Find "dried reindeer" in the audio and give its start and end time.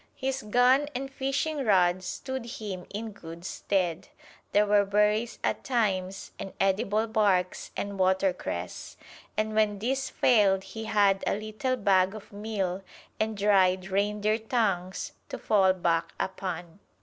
13.37-14.39